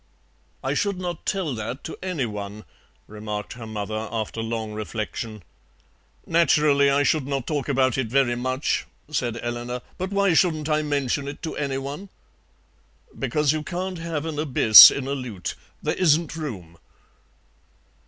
[0.63, 2.63] "I should not tell that to anyone,"
[3.05, 5.43] remarked her mother, after long reflection.
[6.25, 10.81] "Naturally, I should not talk about it very much," said Eleanor, "but why shouldn't I
[10.81, 12.09] mention it to anyone?"
[13.19, 15.53] "Because you can't have an abyss in a lute.
[15.83, 16.79] There isn't room."